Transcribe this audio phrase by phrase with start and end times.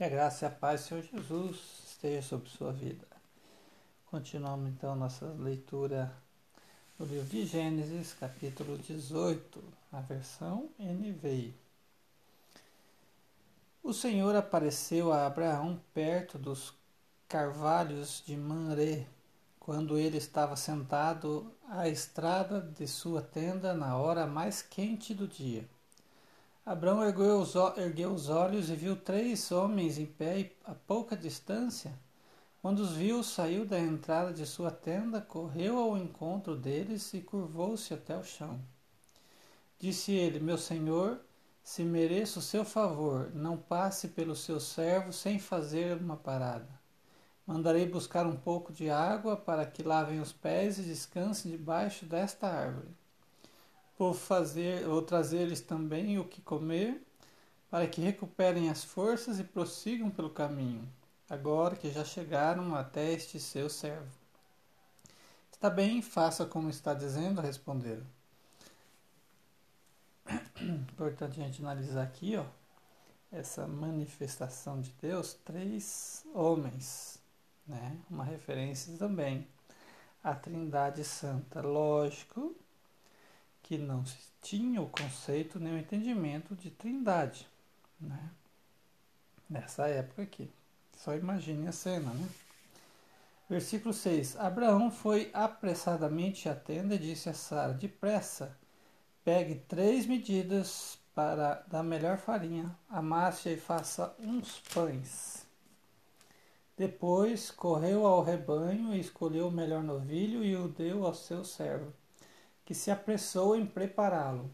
[0.00, 1.58] Que a graça e a paz do Senhor Jesus
[1.90, 3.06] esteja sobre sua vida.
[4.06, 6.10] Continuamos então nossa leitura
[6.98, 11.54] do livro de Gênesis, capítulo 18, a versão NVI.
[13.82, 16.72] O Senhor apareceu a Abraão perto dos
[17.28, 19.06] carvalhos de Manré,
[19.58, 25.68] quando ele estava sentado à estrada de sua tenda na hora mais quente do dia.
[26.64, 31.92] Abraão ergueu os, ergueu os olhos e viu três homens em pé a pouca distância.
[32.60, 37.94] Quando os viu, saiu da entrada de sua tenda, correu ao encontro deles e curvou-se
[37.94, 38.60] até o chão.
[39.78, 41.18] Disse ele: Meu senhor,
[41.62, 46.68] se mereço o seu favor, não passe pelo seu servo sem fazer uma parada.
[47.46, 52.46] Mandarei buscar um pouco de água para que lavem os pés e descansem debaixo desta
[52.46, 52.99] árvore.
[54.00, 57.02] Vou fazer, vou trazer-lhes também o que comer,
[57.70, 60.88] para que recuperem as forças e prossigam pelo caminho,
[61.28, 64.08] agora que já chegaram até este seu servo.
[65.52, 68.06] Está bem, faça como está dizendo, responderam.
[70.58, 72.46] Importante a gente analisar aqui, ó,
[73.30, 77.18] essa manifestação de Deus, três homens,
[77.66, 77.98] né?
[78.08, 79.46] Uma referência também
[80.24, 81.60] à Trindade Santa.
[81.60, 82.56] Lógico
[83.62, 87.46] que não se tinha o conceito nem o entendimento de trindade,
[88.00, 88.30] né?
[89.48, 90.50] Nessa época aqui.
[90.96, 92.28] Só imagine a cena, né?
[93.48, 94.36] Versículo 6.
[94.36, 98.56] Abraão foi apressadamente à tenda e disse a Sara: Depressa,
[99.24, 105.46] pegue três medidas para da melhor farinha, amasse e faça uns pães.
[106.76, 111.92] Depois correu ao rebanho e escolheu o melhor novilho e o deu ao seu servo
[112.64, 114.50] que se apressou em prepará-lo.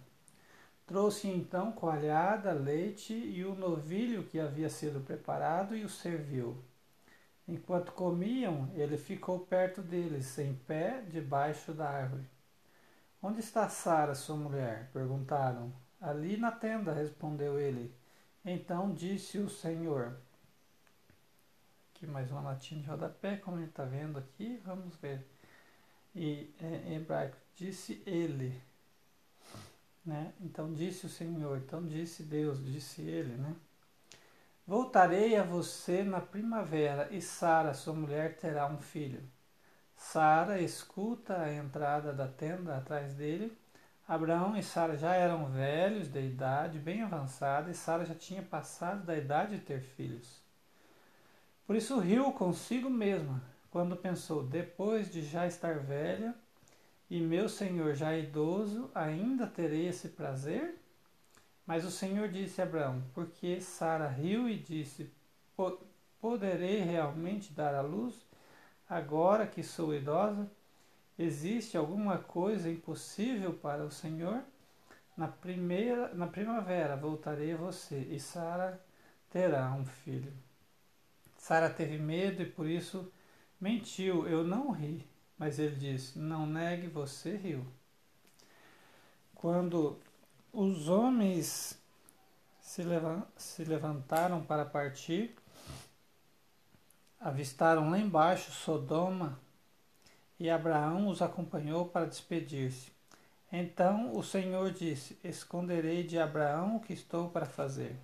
[0.87, 6.62] Trouxe então coalhada, leite e o novilho que havia sido preparado e o serviu.
[7.49, 12.28] Enquanto comiam, ele ficou perto deles, em pé, debaixo da árvore.
[13.22, 14.91] Onde está Sara, sua mulher?
[14.93, 15.73] perguntaram.
[16.00, 17.93] Ali na tenda, respondeu ele.
[18.44, 20.17] Então disse o Senhor.
[21.94, 25.27] Aqui mais uma latinha de rodapé, como gente está vendo aqui, vamos ver.
[26.15, 28.61] E é, em hebraico, disse ele.
[30.05, 30.33] Né?
[30.41, 33.56] Então disse o Senhor, então disse Deus, disse ele, né?
[34.65, 39.22] Voltarei a você na primavera e Sara, sua mulher, terá um filho.
[39.97, 43.56] Sara escuta a entrada da tenda atrás dele.
[44.06, 49.05] Abraão e Sara já eram velhos de idade bem avançada e Sara já tinha passado
[49.05, 50.41] da idade de ter filhos.
[51.67, 56.34] Por isso riu consigo mesma quando pensou: depois de já estar velha,
[57.09, 60.77] e meu senhor já idoso, ainda terei esse prazer?
[61.67, 65.11] Mas o Senhor disse a Abraão: Porque Sara riu e disse:
[66.21, 68.15] Poderei realmente dar à luz
[68.89, 70.49] agora que sou idosa?
[71.19, 74.43] Existe alguma coisa impossível para o Senhor?
[75.17, 78.81] Na primeira, na primavera voltarei a você e Sara
[79.31, 80.33] terá um filho.
[81.38, 83.11] Sara teve medo e por isso
[83.61, 84.28] mentiu.
[84.28, 85.09] Eu não ri.
[85.39, 87.67] Mas ele disse: Não negue, você riu.
[89.35, 89.99] Quando
[90.53, 91.79] os homens
[92.61, 92.83] se,
[93.37, 95.37] se levantaram para partir,
[97.21, 99.39] avistaram lá embaixo Sodoma
[100.39, 102.91] e Abraão os acompanhou para despedir-se.
[103.53, 107.97] Então o Senhor disse: Esconderei de Abraão o que estou para fazer.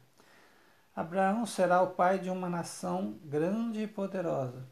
[0.94, 4.71] Abraão será o pai de uma nação grande e poderosa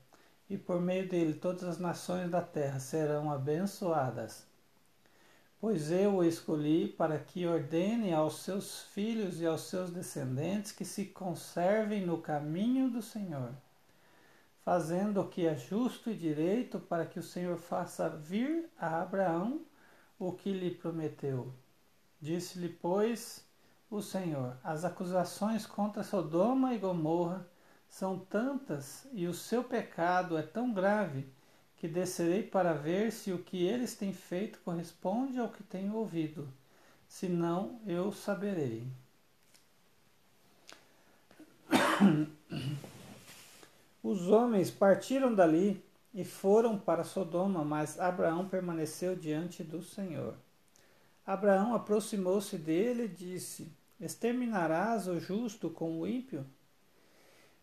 [0.51, 4.45] e por meio dele todas as nações da terra serão abençoadas.
[5.61, 10.85] Pois eu o escolhi para que ordene aos seus filhos e aos seus descendentes que
[10.85, 13.53] se conservem no caminho do Senhor,
[14.65, 19.61] fazendo o que é justo e direito, para que o Senhor faça vir a Abraão
[20.19, 21.53] o que lhe prometeu.
[22.21, 23.47] Disse-lhe, pois,
[23.91, 27.47] o Senhor: As acusações contra Sodoma e Gomorra
[27.91, 31.27] são tantas e o seu pecado é tão grave
[31.77, 36.49] que descerei para ver se o que eles têm feito corresponde ao que tenho ouvido.
[37.09, 38.87] Se não, eu saberei.
[44.03, 45.85] Os homens partiram dali
[46.15, 50.37] e foram para Sodoma, mas Abraão permaneceu diante do Senhor.
[51.27, 53.71] Abraão aproximou-se dele e disse:
[54.01, 56.47] Exterminarás o justo com o ímpio?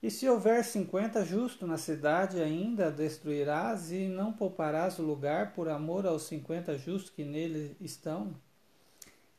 [0.02, 5.68] E se houver cinquenta justos na cidade, ainda destruirás e não pouparás o lugar por
[5.68, 8.36] amor aos cinquenta justos que nele estão?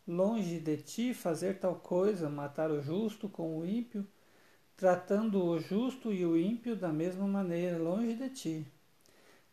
[0.06, 4.04] Longe de ti fazer tal coisa, matar o justo com o ímpio,
[4.76, 8.66] tratando o justo e o ímpio da mesma maneira, longe de ti.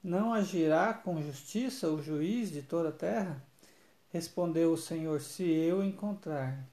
[0.03, 3.43] Não agirá com justiça o juiz de toda a terra?
[4.09, 6.65] Respondeu o Senhor: Se eu encontrar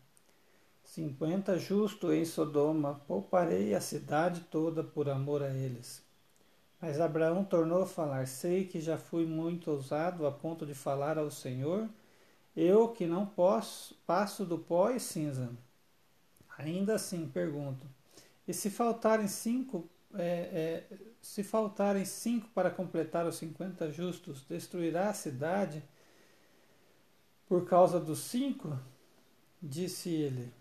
[0.92, 6.04] cinquenta justos em Sodoma, pouparei a cidade toda por amor a eles.
[6.78, 11.16] Mas Abraão tornou a falar: Sei que já fui muito ousado a ponto de falar
[11.16, 11.88] ao Senhor,
[12.54, 15.48] eu que não posso, passo do pó e cinza.
[16.58, 17.86] Ainda assim, pergunto:
[18.46, 25.08] e se faltarem cinco, é, é, se faltarem cinco para completar os cinquenta justos, destruirá
[25.08, 25.82] a cidade
[27.46, 28.78] por causa dos cinco?
[29.62, 30.52] Disse ele.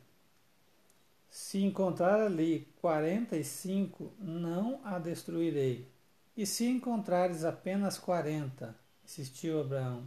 [1.32, 5.88] Se encontrar ali quarenta e cinco, não a destruirei.
[6.36, 8.76] E se encontrares apenas quarenta?
[9.06, 10.04] insistiu Abraão.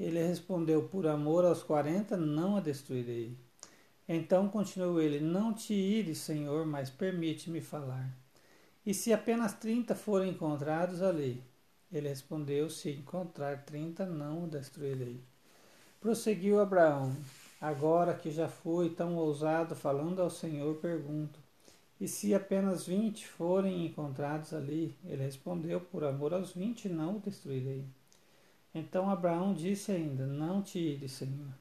[0.00, 3.36] Ele respondeu: Por amor aos quarenta, não a destruirei.
[4.08, 8.10] Então continuou ele: Não te ires, Senhor, mas permite-me falar.
[8.84, 11.44] E se apenas trinta forem encontrados ali?
[11.92, 15.20] Ele respondeu: Se encontrar trinta, não o destruirei.
[16.00, 17.14] Prosseguiu Abraão:
[17.60, 21.38] Agora que já fui tão ousado falando ao Senhor, pergunto:
[22.00, 24.94] E se apenas vinte forem encontrados ali?
[25.04, 27.84] Ele respondeu: Por amor aos vinte, não o destruirei.
[28.74, 31.54] Então Abraão disse ainda: Não te ires, Senhor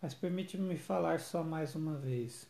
[0.00, 2.46] mas permite-me falar só mais uma vez.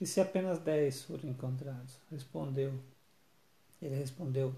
[0.00, 1.98] E se apenas dez forem encontrados?
[2.10, 2.74] Respondeu.
[3.80, 4.54] Ele respondeu: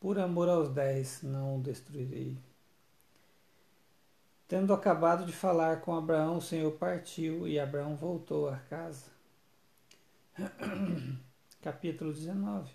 [0.00, 2.36] Por amor aos dez não o destruirei.
[4.48, 9.06] Tendo acabado de falar com Abraão, o Senhor partiu e Abraão voltou à casa.
[11.60, 12.70] Capítulo 19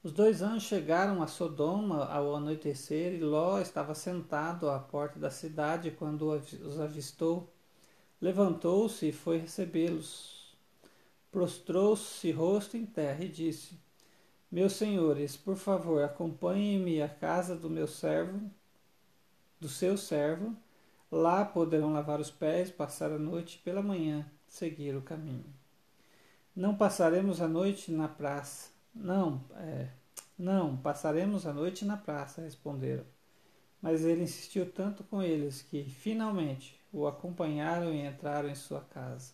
[0.00, 5.28] Os dois anjos chegaram a Sodoma ao anoitecer e Ló estava sentado à porta da
[5.28, 7.52] cidade quando os avistou.
[8.20, 10.56] Levantou-se e foi recebê-los.
[11.32, 13.76] Prostrou-se rosto em terra e disse:
[14.48, 18.40] Meus senhores, por favor, acompanhem-me à casa do meu servo,
[19.62, 20.54] do seu servo.
[21.10, 25.44] Lá poderão lavar os pés, passar a noite pela manhã, seguir o caminho.
[26.54, 28.70] Não passaremos a noite na praça.
[28.94, 29.88] Não, é,
[30.36, 33.04] não, passaremos a noite na praça, responderam.
[33.80, 39.32] Mas ele insistiu tanto com eles que, finalmente, o acompanharam e entraram em sua casa.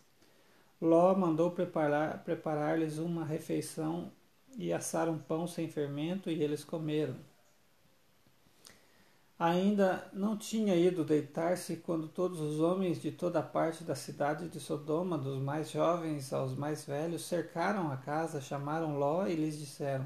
[0.81, 4.13] Ló mandou preparar-lhes preparar uma refeição
[4.57, 7.17] e assar um pão sem fermento, e eles comeram.
[9.39, 14.49] Ainda não tinha ido deitar-se quando todos os homens de toda a parte da cidade
[14.49, 19.57] de Sodoma, dos mais jovens aos mais velhos, cercaram a casa, chamaram Ló e lhes
[19.57, 20.05] disseram: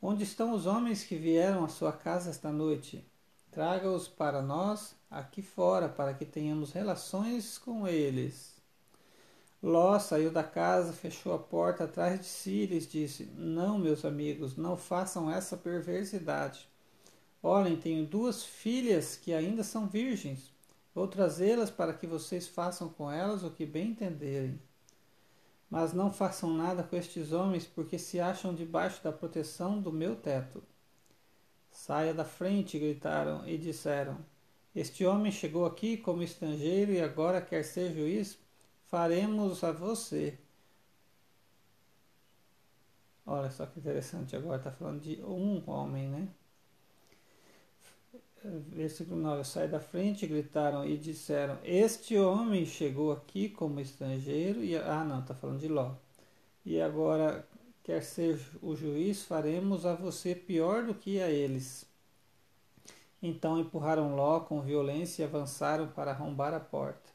[0.00, 3.06] Onde estão os homens que vieram à sua casa esta noite?
[3.50, 8.56] Traga-os para nós aqui fora, para que tenhamos relações com eles.
[9.62, 14.06] Ló saiu da casa, fechou a porta atrás de si e lhes disse: Não, meus
[14.06, 16.71] amigos, não façam essa perversidade.
[17.42, 20.52] Olhem, tenho duas filhas que ainda são virgens.
[20.94, 24.60] Vou trazê-las para que vocês façam com elas o que bem entenderem.
[25.68, 30.14] Mas não façam nada com estes homens, porque se acham debaixo da proteção do meu
[30.14, 30.62] teto.
[31.70, 34.18] Saia da frente, gritaram e disseram:
[34.74, 38.38] Este homem chegou aqui como estrangeiro e agora quer ser juiz?
[38.86, 40.38] Faremos a você.
[43.24, 46.28] Olha só que interessante, agora está falando de um homem, né?
[48.44, 54.64] Versículo 9: Sai da frente, gritaram e disseram: Este homem chegou aqui como estrangeiro.
[54.64, 55.92] E, ah, não, está falando de Ló.
[56.64, 57.46] E agora
[57.84, 61.86] quer ser o juiz, faremos a você pior do que a eles.
[63.22, 67.10] Então empurraram Ló com violência e avançaram para arrombar a porta.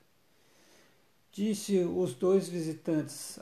[1.31, 3.39] Disse os dois visitantes.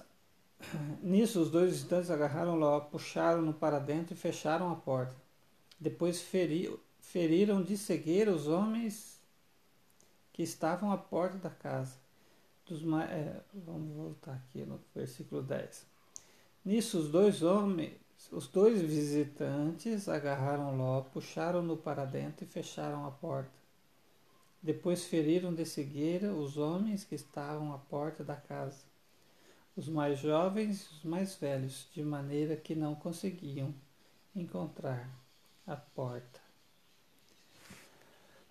[1.04, 5.16] Nisso, os dois visitantes agarraram Ló, puxaram-no para dentro e fecharam a porta.
[5.80, 6.74] Depois feri,
[7.16, 9.22] feriram de cegueira os homens
[10.34, 11.96] que estavam à porta da casa.
[12.66, 15.86] Dos, é, vamos voltar aqui no versículo 10.
[16.66, 17.94] Nisso, os dois homens,
[18.34, 23.50] os dois visitantes agarraram Ló, puxaram-no para dentro e fecharam a porta.
[24.62, 28.84] Depois feriram de cegueira os homens que estavam à porta da casa,
[29.74, 33.74] os mais jovens e os mais velhos, de maneira que não conseguiam
[34.36, 35.10] encontrar
[35.66, 36.45] a porta.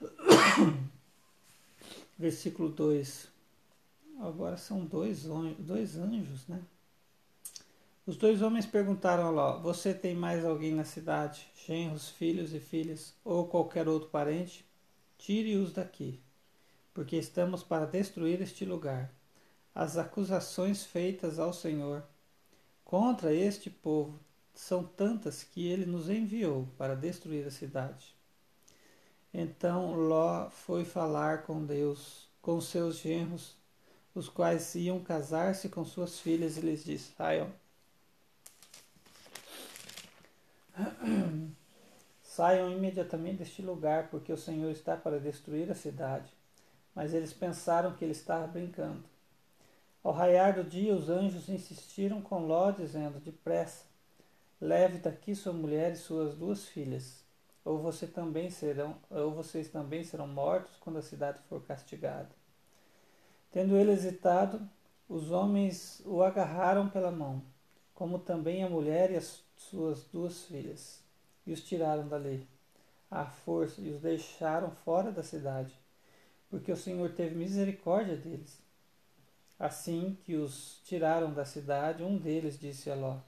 [2.18, 3.28] Versículo 2.
[4.20, 5.24] Agora são dois,
[5.58, 6.62] dois anjos, né?
[8.06, 12.60] Os dois homens perguntaram a Ló: Você tem mais alguém na cidade, genros, filhos e
[12.60, 14.64] filhas, ou qualquer outro parente?
[15.16, 16.20] Tire-os daqui,
[16.92, 19.10] porque estamos para destruir este lugar.
[19.74, 22.04] As acusações feitas ao Senhor
[22.84, 24.20] contra este povo
[24.54, 28.14] são tantas que ele nos enviou para destruir a cidade.
[29.36, 33.56] Então Ló foi falar com Deus, com seus genros,
[34.14, 37.50] os quais iam casar-se com suas filhas, e lhes disse: Saiam.
[42.22, 46.32] Saiam imediatamente deste lugar, porque o Senhor está para destruir a cidade.
[46.94, 49.02] Mas eles pensaram que ele estava brincando.
[50.04, 53.84] Ao raiar do dia, os anjos insistiram com Ló, dizendo: Depressa,
[54.60, 57.23] leve daqui sua mulher e suas duas filhas
[57.64, 62.30] ou você também serão, ou vocês também serão mortos quando a cidade for castigada.
[63.50, 64.68] Tendo ele hesitado,
[65.08, 67.42] os homens o agarraram pela mão,
[67.94, 71.02] como também a mulher e as suas duas filhas,
[71.46, 72.46] e os tiraram dali,
[73.10, 75.78] à força, e os deixaram fora da cidade,
[76.50, 78.62] porque o Senhor teve misericórdia deles.
[79.58, 83.18] Assim que os tiraram da cidade, um deles disse a Ló: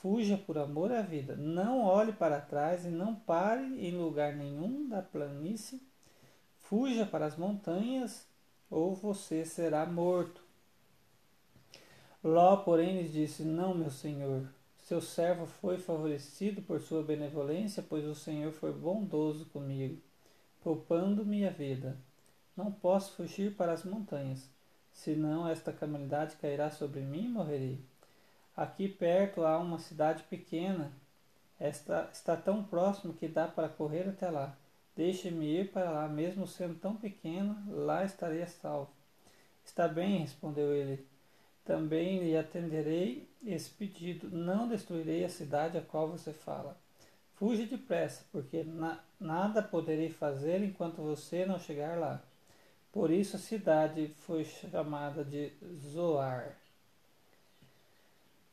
[0.00, 1.36] Fuja por amor à vida.
[1.36, 5.80] Não olhe para trás e não pare em lugar nenhum da planície.
[6.58, 8.26] Fuja para as montanhas
[8.70, 10.42] ou você será morto.
[12.22, 14.48] Ló, porém, lhes disse: Não, meu senhor.
[14.86, 20.00] Seu servo foi favorecido por sua benevolência, pois o Senhor foi bondoso comigo,
[20.62, 21.96] poupando-me a vida.
[22.56, 24.48] Não posso fugir para as montanhas,
[24.92, 27.80] senão esta calamidade cairá sobre mim e morrerei.
[28.56, 30.90] Aqui perto há uma cidade pequena.
[31.60, 34.56] Esta está tão próximo que dá para correr até lá.
[34.96, 38.88] Deixe-me ir para lá, mesmo sendo tão pequeno, lá estarei salvo.
[39.62, 41.06] Está bem, respondeu ele.
[41.66, 44.30] Também lhe atenderei esse pedido.
[44.30, 46.78] Não destruirei a cidade a qual você fala.
[47.34, 52.22] Fuja depressa, porque na, nada poderei fazer enquanto você não chegar lá.
[52.90, 56.56] Por isso a cidade foi chamada de Zoar.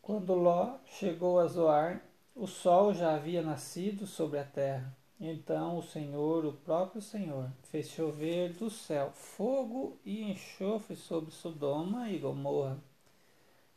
[0.03, 2.03] Quando Ló chegou a Zoar,
[2.35, 4.93] o sol já havia nascido sobre a terra.
[5.17, 12.09] Então o Senhor, o próprio Senhor, fez chover do céu fogo e enxofre sobre Sodoma
[12.09, 12.83] e Gomorra.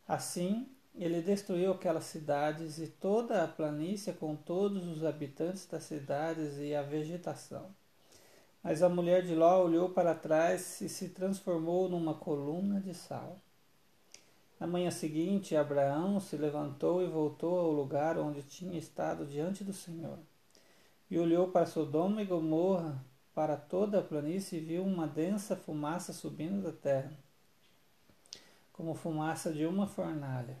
[0.05, 6.57] Assim, ele destruiu aquelas cidades e toda a planície com todos os habitantes das cidades
[6.57, 7.73] e a vegetação.
[8.61, 13.39] Mas a mulher de Ló olhou para trás e se transformou numa coluna de sal.
[14.59, 19.71] Na manhã seguinte, Abraão se levantou e voltou ao lugar onde tinha estado diante do
[19.71, 20.17] Senhor.
[21.09, 26.11] E olhou para Sodoma e Gomorra, para toda a planície, e viu uma densa fumaça
[26.11, 27.11] subindo da terra,
[28.73, 30.57] como fumaça de uma fornalha.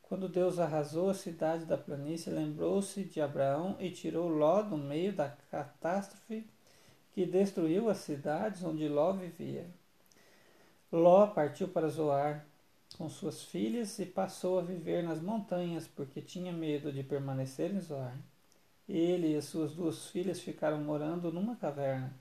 [0.00, 5.12] Quando Deus arrasou a cidade da planície, lembrou-se de Abraão e tirou Ló do meio
[5.12, 6.46] da catástrofe
[7.12, 9.66] que destruiu as cidades onde Ló vivia.
[10.92, 12.46] Ló partiu para Zoar
[12.96, 17.80] com suas filhas e passou a viver nas montanhas porque tinha medo de permanecer em
[17.80, 18.16] Zoar.
[18.88, 22.14] Ele e as suas duas filhas ficaram morando numa caverna.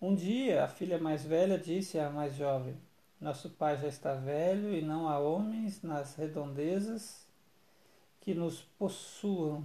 [0.00, 2.74] Um dia, a filha mais velha disse à mais jovem:
[3.20, 7.26] Nosso pai já está velho e não há homens nas redondezas
[8.20, 9.64] que nos possuam,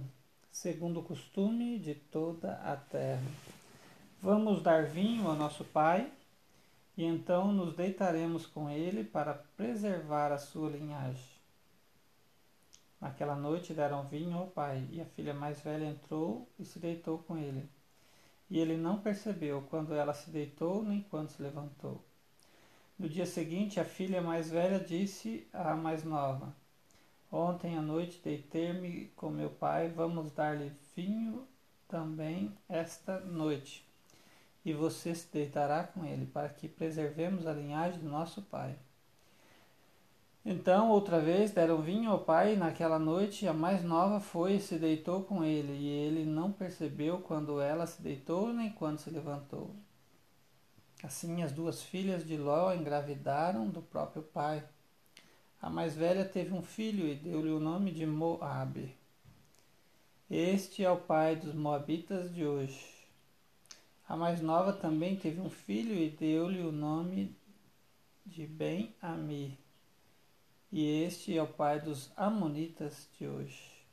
[0.50, 3.22] segundo o costume de toda a terra.
[4.20, 6.10] Vamos dar vinho ao nosso pai
[6.98, 11.38] e então nos deitaremos com ele para preservar a sua linhagem.
[13.00, 17.18] Naquela noite deram vinho ao pai, e a filha mais velha entrou e se deitou
[17.18, 17.70] com ele.
[18.50, 22.04] E ele não percebeu quando ela se deitou nem quando se levantou.
[22.98, 26.52] No dia seguinte, a filha mais velha disse à mais nova:
[27.30, 31.46] Ontem à noite deitei-me com meu pai, vamos dar-lhe vinho
[31.86, 33.87] também esta noite
[34.68, 38.76] e você se deitará com ele, para que preservemos a linhagem do nosso pai.
[40.44, 44.60] Então, outra vez, deram vinho ao pai, e naquela noite a mais nova foi e
[44.60, 49.10] se deitou com ele, e ele não percebeu quando ela se deitou, nem quando se
[49.10, 49.74] levantou.
[51.02, 54.62] Assim, as duas filhas de Ló engravidaram do próprio pai.
[55.62, 58.96] A mais velha teve um filho e deu-lhe o nome de Moabe.
[60.30, 62.97] Este é o pai dos Moabitas de hoje.
[64.08, 67.36] A mais nova também teve um filho e deu-lhe o nome
[68.24, 69.58] de Ben-Ami.
[70.72, 73.84] E este é o pai dos Amonitas de hoje.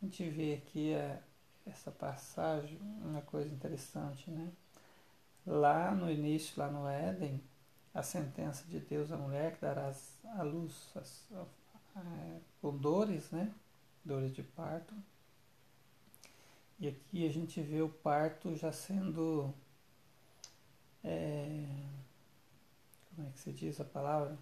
[0.00, 1.20] A gente vê aqui a,
[1.66, 4.52] essa passagem, uma coisa interessante, né?
[5.44, 7.42] Lá no início, lá no Éden,
[7.92, 9.92] a sentença de Deus à mulher que dará
[10.36, 11.28] a luz as,
[11.96, 13.52] a, com dores, né?
[14.04, 14.94] Dores de parto
[16.78, 19.52] e aqui a gente vê o parto já sendo.
[21.04, 21.64] É,
[23.14, 24.36] como é que se diz a palavra?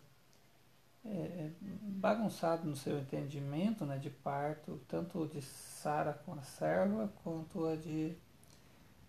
[1.04, 7.66] é, bagunçado no seu entendimento né, de parto, tanto de Sara com a serva, quanto
[7.66, 8.16] a de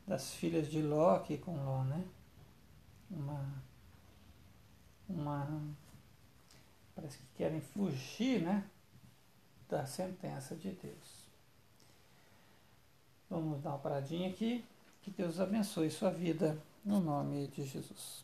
[0.05, 2.05] das filhas de Loki com Ló, né?
[3.09, 3.63] Uma,
[5.09, 5.75] uma
[6.93, 8.63] parece que querem fugir, né,
[9.67, 11.24] da sentença de Deus.
[13.29, 14.63] Vamos dar uma paradinha aqui.
[15.01, 18.23] Que Deus abençoe sua vida no nome de Jesus.